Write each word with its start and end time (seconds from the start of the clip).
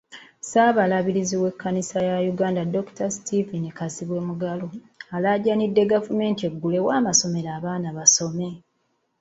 Ssaabalabirizi 0.41 1.35
w’ekkanisa 1.41 1.97
ya 2.09 2.17
Uganda 2.33 2.63
Dr.Steven 2.75 3.63
Kazimba 3.77 4.19
Mugalu, 4.27 4.67
alaajanidde 5.15 5.81
gavumenti 5.93 6.41
eggulewo 6.49 6.89
amasomero 6.99 7.49
abaana 7.57 7.89
basome. 7.97 8.49